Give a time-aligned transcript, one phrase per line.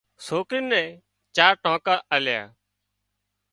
[0.25, 0.87] سوڪري نين
[1.35, 2.41] چار ٽانڪا آليا